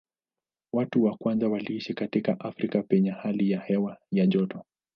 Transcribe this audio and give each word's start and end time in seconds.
Watu 0.73 1.03
wa 1.03 1.17
kwanza 1.17 1.49
waliishi 1.49 1.93
katika 1.93 2.39
Afrika 2.39 2.83
penye 2.83 3.11
hali 3.11 3.51
ya 3.51 3.59
hewa 3.61 3.97
ya 4.11 4.27
joto. 4.27 4.65